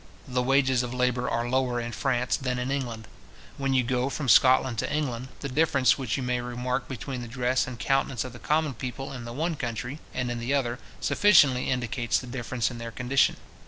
[0.27, 3.07] The wages of labour are lower in France than in England.
[3.59, 7.27] When you go from Scotland to England, the difference which you may remark between the
[7.27, 10.79] dress and countenance of the common people in the one country and in the other,
[11.01, 13.35] sufficiently indicates the difference in their condition.